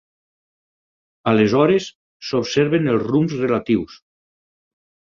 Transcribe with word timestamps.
Aleshores 1.33 1.91
s'observen 2.31 2.91
els 2.95 3.07
rumbs 3.13 3.39
relatius. 3.47 4.05